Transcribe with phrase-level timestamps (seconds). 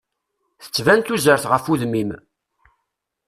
[0.63, 2.11] Tettban tuzert ɣef udem-im.